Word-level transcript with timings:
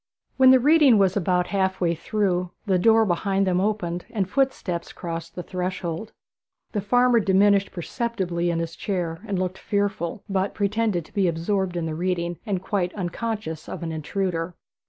When 0.37 0.49
the 0.49 0.59
reading 0.59 0.97
was 0.97 1.15
about 1.15 1.45
half 1.53 1.79
way 1.79 1.93
through, 1.93 2.49
the 2.65 2.79
door 2.79 3.05
behind 3.05 3.45
them 3.45 3.61
opened, 3.61 4.07
and 4.09 4.27
footsteps 4.27 4.93
crossed 4.93 5.35
the 5.35 5.43
threshold. 5.43 6.11
The 6.71 6.81
farmer 6.81 7.19
diminished 7.19 7.71
perceptibly 7.71 8.49
in 8.49 8.57
his 8.57 8.75
chair, 8.75 9.21
and 9.27 9.37
looked 9.37 9.59
fearful, 9.59 10.23
but 10.27 10.55
pretended 10.55 11.05
to 11.05 11.13
be 11.13 11.27
absorbed 11.27 11.77
in 11.77 11.85
the 11.85 11.93
reading, 11.93 12.39
and 12.47 12.63
quite 12.63 12.95
unconscious 12.95 13.69
of 13.69 13.83
an 13.83 13.91
intruder. 13.91 14.55